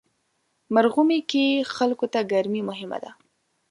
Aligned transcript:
مرغومی 0.73 1.19
کې 1.29 1.45
خلکو 1.75 2.05
ته 2.13 2.19
ګرمي 2.31 2.61
مهمه 2.69 2.97
وي. 3.03 3.11